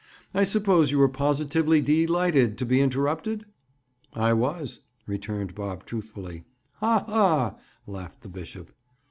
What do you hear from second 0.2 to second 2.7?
"I suppose you were positively dee lighted to